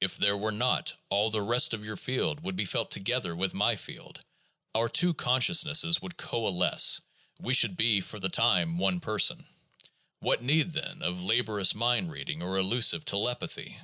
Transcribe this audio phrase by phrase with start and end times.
[0.00, 3.52] If there were not, all the rest of your field would be felt together with
[3.52, 4.22] my field—
[4.74, 7.02] our two consciousnesses would coalesce,
[7.38, 9.44] we should be for the time one person.
[10.20, 13.78] What need, then, of laborious mind reading or elusive telepathy?